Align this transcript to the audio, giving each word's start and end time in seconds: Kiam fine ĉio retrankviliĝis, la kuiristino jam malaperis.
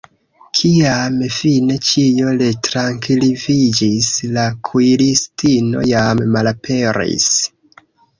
Kiam 0.59 1.17
fine 1.33 1.75
ĉio 1.89 2.31
retrankviliĝis, 2.39 4.07
la 4.37 4.45
kuiristino 4.69 5.85
jam 5.91 6.25
malaperis. 6.37 7.29